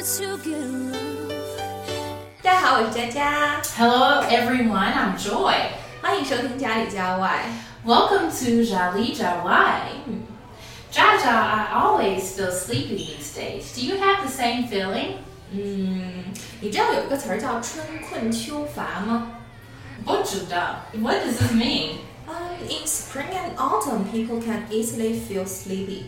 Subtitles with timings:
[0.00, 0.96] to get love.
[2.42, 5.54] 大家好，我是佳佳， Hello everyone, I'm Joy.
[6.00, 7.44] 欢迎收听家里家外。
[7.84, 9.80] Welcome to Jali Jawai.
[10.90, 13.74] Jaja, I always feel sleepy these days.
[13.74, 15.16] Do you have the same feeling?
[15.52, 16.24] 嗯，
[16.62, 19.32] 你知道有一个词儿叫春困秋乏吗？
[20.06, 21.98] What does this mean?
[22.26, 26.06] Um, in spring and autumn, people can easily feel sleepy.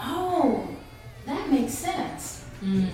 [0.00, 0.62] Oh,
[1.26, 2.33] that makes sense.
[2.67, 2.89] 嗯，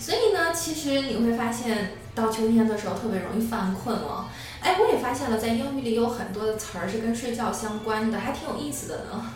[0.00, 4.26] 所以呢，其实你会发现到秋天的时候特别容易犯困哦。
[4.60, 9.30] 哎，我也发现了，在英语里有很多的词儿是跟睡觉相关的，还挺有意思的呢。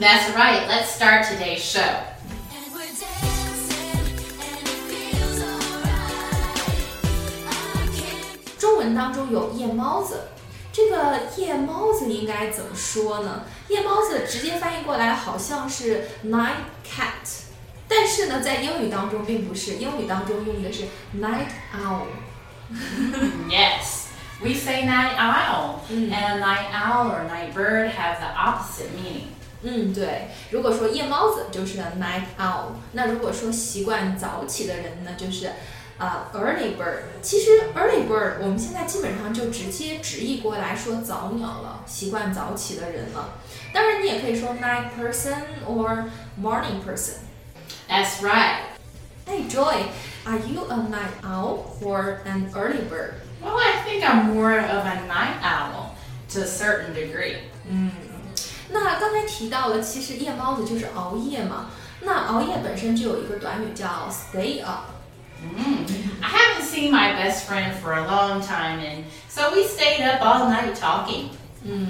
[0.00, 0.66] That's right.
[0.66, 1.80] Let's start today's show.
[2.50, 6.66] And we're dancing, and it feels alright.
[7.46, 10.22] I can't 中文当中有夜猫子，
[10.72, 13.44] 这个夜猫子应该怎么说呢？
[13.68, 17.45] 夜猫子直接翻译过来好像是 night cat，
[17.95, 20.83] 但是呢，在英语当中并不是，英语当中用的是
[21.19, 22.07] night owl。
[23.49, 24.01] Yes.
[24.43, 26.11] We say night owl, Mm.
[26.11, 29.27] and night owl or night bird have the opposite meaning.
[29.61, 30.29] 嗯，对。
[30.49, 35.51] 如果说夜猫子就是 night owl，那如果说习惯早起的人呢，就是
[35.99, 37.01] 啊、early bird。
[37.21, 43.35] 其实 early bird 我们现在基本上就直接直译过来说早鸟了，习惯早起的人了。
[43.71, 45.35] 当然，你也可以说 night person
[45.69, 46.05] or
[46.41, 47.17] morning person。
[47.87, 48.63] That's right.
[49.25, 49.85] Hey Joy,
[50.25, 53.15] are you a night owl or an early bird?
[53.41, 55.95] Well, I think I'm more of a night owl
[56.29, 57.37] to a certain degree.
[58.69, 61.69] 那刚才提到了，其实夜猫子就是熬夜嘛。
[62.01, 64.85] 那熬夜本身就有一个短语叫 stay up。
[66.21, 70.21] I haven't seen my best friend for a long time, and so we stayed up
[70.21, 71.29] all night talking.
[71.63, 71.87] 嗯，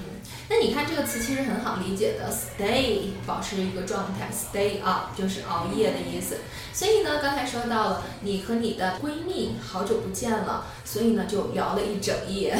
[0.49, 6.37] 那你看这个词其实很好理解的，stay 保持一个状态，stay up 就是熬夜的意思。
[6.73, 12.57] 所以呢，刚才说到了你和你的闺蜜好久不见了，所以呢就聊了一整夜。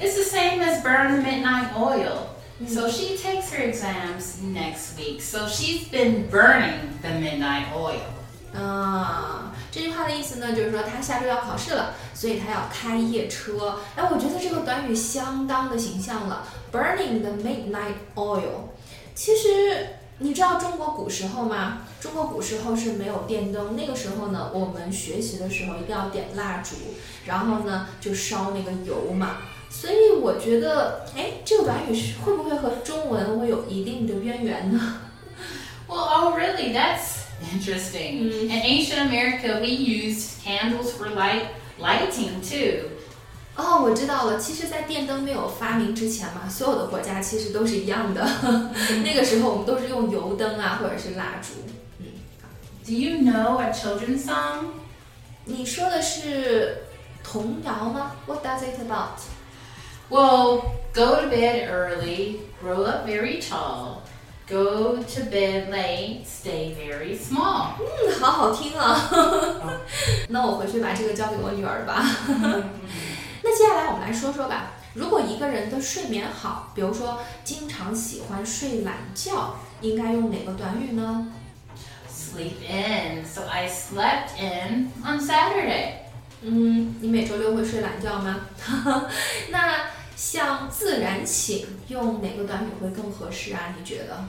[0.00, 2.28] It's the same as burn midnight oil.
[2.66, 5.22] So she takes her exams next week.
[5.22, 8.02] So she's been burning the midnight oil.
[8.52, 9.43] 啊，
[9.75, 13.77] 这句话的意思呢，就是说他下周要考试了，所以他要开夜车。
[13.97, 18.69] 哎，我觉得这个短语相当的形象了，burning the midnight oil。
[19.13, 19.85] 其实
[20.19, 21.79] 你知道中国古时候吗？
[21.99, 26.77] 中国古时候是没有电灯，那个时候呢，我们学习的时候一定要点蜡烛，
[27.25, 29.39] 然后呢就烧那个油嘛。
[29.69, 35.01] 所以我觉得，哎，这个短语是会不会和中文会有一定的渊源呢
[35.85, 36.73] ？Well, oh, really?
[36.73, 37.14] That's
[37.54, 38.30] interesting.
[38.48, 41.48] In ancient America, we used candles for light
[41.78, 42.88] lighting too.
[43.56, 44.38] 哦，我知道了。
[44.38, 48.24] 其实，在电灯没有发明之前嘛，所有的国家其实都是一样的。
[49.04, 51.54] 那个时候，我们都是用油灯啊，或者是蜡烛。
[52.86, 54.66] Do you know a children's song?
[55.44, 56.84] 你说的是
[57.22, 58.16] 童谣吗？
[58.26, 59.20] What does it about？
[60.08, 64.02] Well, go to bed early, grow up very tall.
[64.47, 67.69] Go to bed late, stay very small.
[67.79, 69.09] 嗯，好好听啊。
[70.29, 72.05] 那我回去把这个交给我女儿吧。
[73.41, 81.27] 那接下来我们来说说吧，如果一个人的睡眠好，比如说经常喜欢睡懒觉，应该用哪个短语呢
[82.07, 83.25] ？Sleep in.
[83.25, 86.05] So I slept in on Saturday.
[86.41, 88.41] 嗯，你每周六会睡懒觉吗？
[89.49, 93.75] 那像自然醒用哪个短语会更合适啊？
[93.77, 94.23] 你觉得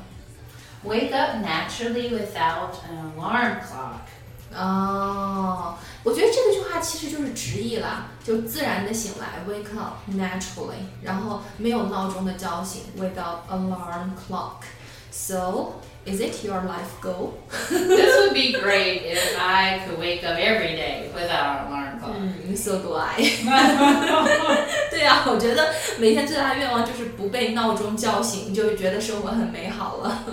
[0.85, 4.07] ？Wake up naturally without an alarm clock.
[4.55, 14.63] 哦，我觉得这个句话其实就是直译啦，就自然的醒来，wake up naturally，然后没有闹钟的叫醒，without alarm clock。
[15.11, 15.75] So
[16.06, 17.34] is it your life goal？
[17.70, 22.16] this would be great if I could wake up every day without an alarm clock.
[22.18, 23.16] 嗯，so do I。
[24.90, 30.24] 对啊，我觉得每天最大的愿望就是不被闹钟叫醒，就会觉得生活很美好了。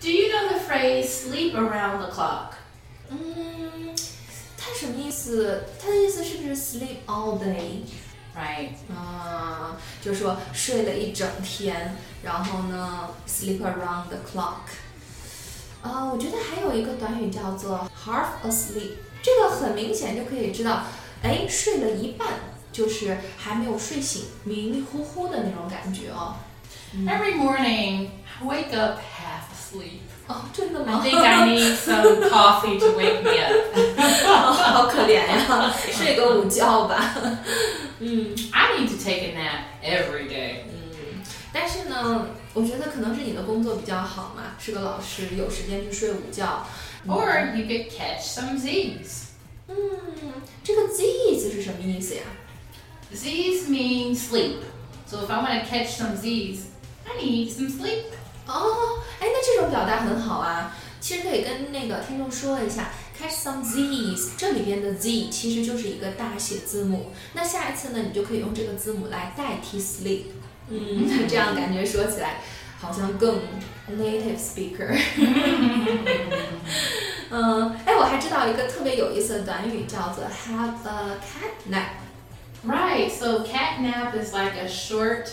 [0.00, 2.52] Do you know the phrase sleep around the clock?
[3.08, 3.94] 嗯，
[4.58, 5.64] 它什么意思？
[5.80, 7.84] 它的意思是不是 sleep all day？
[8.34, 8.70] Right.
[8.96, 11.94] 啊，就是说睡了一整天，
[12.24, 14.72] 然后呢，sleep around the clock。
[15.86, 18.92] 啊，我觉得还有一个短语叫做 half asleep，
[19.22, 20.82] 这个很明显就可以知道，
[21.22, 22.28] 哎，睡了一半，
[22.70, 26.36] 就是还没有睡醒，迷迷糊糊的那种感觉哦。
[26.94, 28.08] Every morning,
[28.38, 30.00] I wake up half asleep.
[30.28, 31.02] 哦，真的 I 吗？
[31.04, 34.54] think I need some coffee to wake me up.
[34.54, 37.14] 好可怜呀，睡个午觉吧。
[37.98, 40.64] 嗯 I need to take a nap every day.
[41.57, 46.67] 嗯，但是呢，我觉得可能是你的工作比较好嘛，是个老师，有时间去睡午觉。
[47.07, 49.29] Or you could catch some Z's.
[49.67, 49.75] 嗯，
[50.63, 52.21] 这个 Z's 是什么意思呀
[53.13, 54.57] ？Z's mean sleep.
[55.09, 56.59] So if I want to catch some Z's,
[57.05, 58.03] I need some sleep.
[58.45, 60.77] 哦，哎，那这种表达很好啊。
[60.99, 67.11] 其实可以跟那个听众说一下，catch some Z's，这里边的 Z 其实就是一个大写字母。
[67.33, 70.23] 那下一次呢，你就可以用这个字母来代替 sleep。
[70.68, 72.36] 嗯，这样感觉说起来
[72.80, 73.40] 好像更
[73.90, 74.96] native speaker。
[77.30, 81.86] 嗯，哎，我还知道一个特别有意思的短语，叫做 have a cat nap。
[82.66, 83.10] Right.
[83.10, 85.28] So cat nap is like a short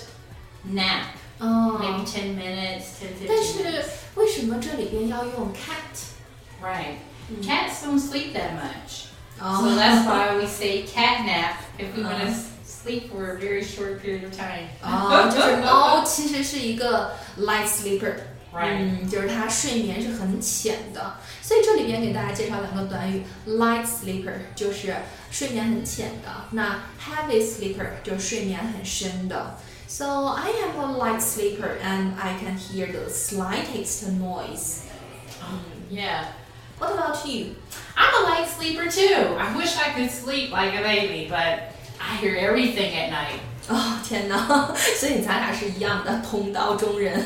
[0.65, 3.85] nap, 哦 maybe 10 minutes, 10, 但 15是 minutes.
[4.15, 6.63] 为什么这里边要用 cat？
[6.63, 6.95] Right.
[7.29, 7.43] Mm.
[7.45, 9.05] Cats don't sleep that much.
[9.39, 12.25] 哦 So that's why we say cat nap if we want Uh.
[12.25, 12.33] to
[12.83, 14.69] sleep for a very short period of time.
[14.81, 18.13] 哦， 就是猫其实是一个 light sleeper，
[18.53, 18.77] Right.
[18.79, 21.17] 嗯，就是它睡眠是很浅的。
[21.41, 24.95] 所以这里边给大家介绍两个短语，light sleeper 就是
[25.31, 29.57] 睡眠很浅的，那 heavy sleeper 就是睡眠很深的。
[29.87, 34.83] So I am a light sleeper and I can hear the slightest noise.
[35.89, 36.25] Yeah.
[36.77, 37.55] What about you?
[37.95, 39.35] I'm a light sleeper too.
[39.37, 43.39] I wish I could sleep like a baby, but I hear everything at night.
[43.67, 44.73] 哦，天哪！
[44.97, 47.21] 所以咱俩是一样的，同道中人。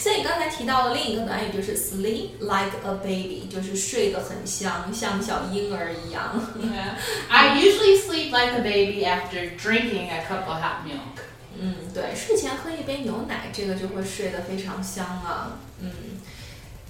[0.00, 6.32] 所以刚才提到了另一个短语，就是 sleep like a baby，就是睡得很香，像小婴儿一样。
[6.58, 6.94] Yeah.
[7.28, 11.24] I usually sleep like a baby after drinking a cup of hot milk.
[11.60, 15.58] 嗯，对，睡前喝一杯牛奶，这个就会睡得非常香啊。
[15.82, 15.90] 嗯，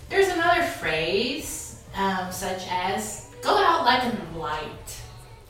[0.09, 5.00] There's another phrase, um, such as go out like a light.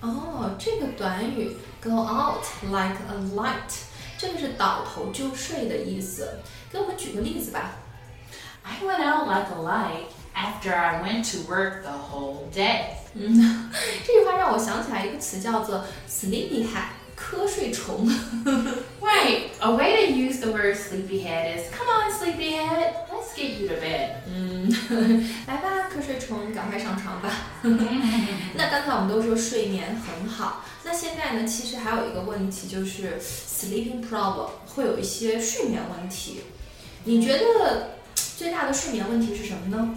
[0.01, 3.73] 哦，这个短语 go out like a light，
[4.19, 6.41] 这个是倒头就睡的意思。
[6.71, 7.73] 给我们举个例子吧。
[8.63, 12.97] I went out like a light after I went to work the whole day.
[13.15, 13.71] 嗯，
[14.05, 18.07] 这句话让我想起来一个词，叫做 sleepyhead，瞌睡虫。
[19.01, 19.51] Right.
[19.61, 22.93] A way to use the word sleepyhead is come on, sleepyhead,
[23.32, 24.16] Let's get you to bed.
[24.28, 24.70] 嗯，
[25.48, 27.30] 来吧，瞌睡虫，赶快上床吧。
[28.56, 36.42] 那刚才我们都说睡眠很好，那现在呢，其实还有一个问题就是 sleeping problem，会有一些睡眠问题。
[37.04, 39.96] 你觉得最大的睡眠问题是什么呢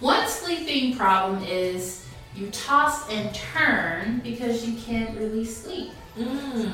[0.00, 2.00] ？One sleeping problem is
[2.34, 5.88] you toss and turn because you can't really sleep.
[6.16, 6.72] 嗯，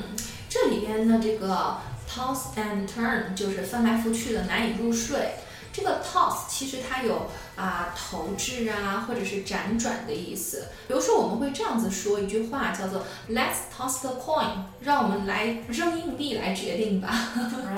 [0.49, 1.77] 这里边的这个
[2.09, 5.33] toss and turn 就是翻来覆去的难以入睡。
[5.72, 10.68] 这个 toss 其实它有啊投掷啊，或者是辗转的意思。
[10.86, 17.08] 比如说，我们会这样子说一句话，叫做 "Let's toss the coin"，让我们来扔硬币来决定吧。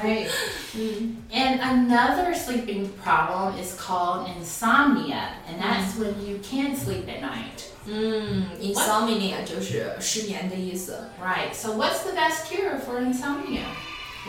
[0.03, 0.29] Right.
[0.75, 7.21] 嗯 And another sleeping problem is called insomnia, and that's when you can't sleep at
[7.21, 7.67] night.
[7.87, 11.09] 嗯，insomnia 就是失眠的意思。
[11.21, 11.53] Right.
[11.53, 13.65] So what's the best cure for insomnia?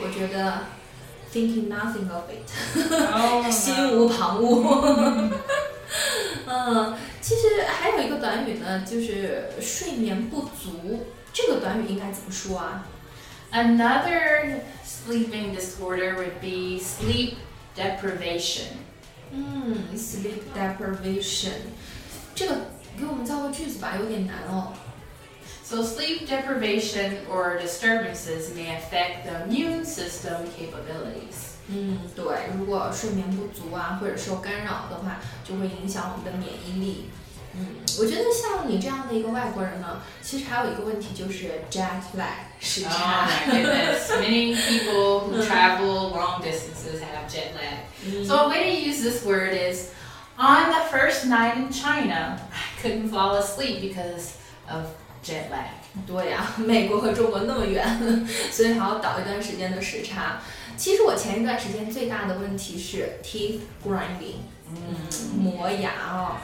[0.01, 0.65] 我觉得
[1.31, 2.45] thinking nothing of it。
[3.13, 5.31] Oh, 心无旁骛。
[6.47, 11.05] 嗯，其实还有一个短语呢，就是睡眠不足。
[11.33, 12.85] 这个短语应该怎么说啊？
[13.51, 17.35] Another sleeping disorder would be sleep
[17.75, 18.67] deprivation.
[19.31, 21.51] 嗯，sleep deprivation，
[22.35, 22.55] 这个
[22.97, 24.73] 给我们造个句子吧，有点难哦。
[25.65, 31.51] So sleep deprivation or disturbances may affect the immune system capabilities.
[31.67, 37.09] 嗯，对，如果睡眠不足啊，或者受干扰的话，就会影响我们的免疫力。
[37.53, 37.67] 嗯，
[37.99, 43.27] 我觉得像你这样的一个外国人呢，其实还有一个问题就是 jet lag 时 Oh 差。
[43.27, 44.09] my goodness.
[44.19, 45.47] Many people who Mm.
[45.47, 47.85] travel long distances have jet lag.
[48.05, 49.89] 嗯 So a way to use this word is
[50.37, 54.33] on the first night in China, I couldn't fall asleep because
[54.69, 54.87] of
[55.26, 55.66] jet lag.
[56.06, 60.40] 对呀、美国和中国那么远，所以还要倒一段时间的时差。
[60.76, 64.76] 其实我前一段时间最大的问题是 teeth grinding，嗯，
[65.38, 66.36] 磨牙哦，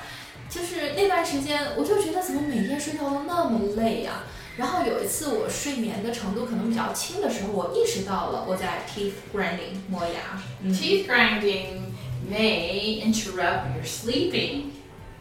[0.48, 4.24] 就是那段时间我就觉得怎么每天睡觉都那么累呀、
[4.56, 10.40] 然后有一次我睡眠的程度可能比较轻的时候，我意识到了我在 teeth grinding 磨牙。
[10.62, 11.82] 嗯 Teeth grinding
[12.30, 14.71] may interrupt your sleeping.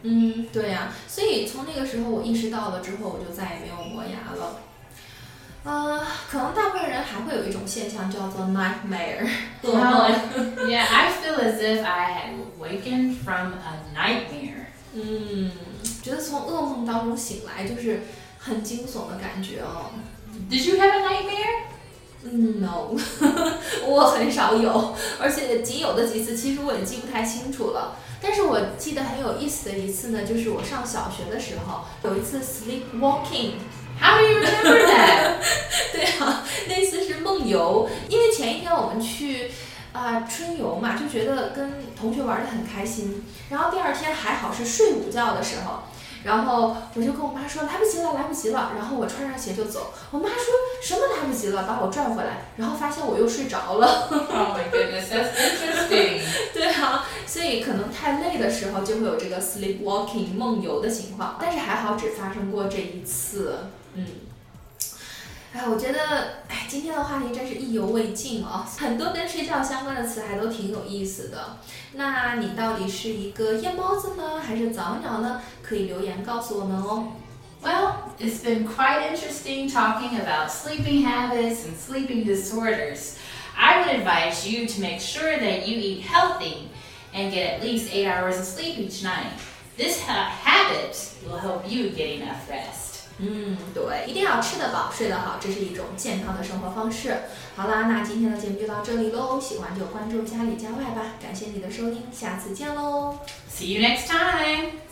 [0.02, 4.60] 嗯，对呀、所以从那个时候我意识到了之后，我就再也没有磨牙了。
[5.64, 9.28] 呃，可能大部分人还会有一种现象叫做 nightmare，
[9.62, 10.10] 噩梦。
[10.68, 14.66] yeah, I feel as if I had awakened from a nightmare.
[14.94, 15.52] 嗯，
[16.02, 18.00] 觉得从噩梦当中醒来就是
[18.38, 19.92] 很惊悚的感觉哦。
[20.50, 21.62] Did you have a nightmare?
[22.24, 22.96] 嗯，no，
[23.86, 27.96] 我很少有，而且仅有的几次，其实我也记不太清楚了。
[28.22, 35.34] 但是我记得很有意思的一次呢，就是我上小学的时候有一次 sleepwalking，How do you remember that?
[35.92, 39.50] 对啊，那次是梦游，因为前一天我们去
[39.92, 45.82] 啊、春游嘛，就觉得跟同学玩的很开心，然后第二天还好是睡午觉的时候。
[46.24, 48.72] 然后我就跟我妈说来不及了，来不及了。
[48.76, 49.92] 然后我穿上鞋就走。
[50.10, 50.44] 我妈说
[50.82, 52.46] 什么来不及了，把我拽回来。
[52.56, 54.08] 然后发现我又睡着了。
[54.10, 56.20] Oh my goodness, that's interesting.
[56.54, 63.56] 对啊，所以可能太累的时候就会有这个 sleepwalking 梦游的情况，但是还好只发生过这一次。
[63.94, 64.06] 嗯，
[65.53, 71.57] 哎，我觉得，哎，今天的话题真是意犹未尽哦，很多跟睡觉相关的词还都挺有意思的。
[71.93, 75.41] 那你到底是一个夜猫子呢，还是早鸟呢？
[75.63, 77.13] 可以留言告诉我们哦。
[77.63, 83.15] Well, it's been quite interesting talking about sleeping habits and sleeping disorders.
[83.57, 86.69] I would advise you to make sure that you eat healthy
[87.15, 89.33] and get at least eight hours of sleep each night.
[89.75, 92.90] This ha- habit will help you get enough rest.
[93.18, 97.16] 嗯，对，一定要吃得饱，睡得好，这是一种健康的生活方式。
[97.54, 103.18] 好啦，那今天的节目就到这里喽，喜欢就关注家里家外吧，感谢你的收听，下次见喽。
[103.50, 104.91] See you next time.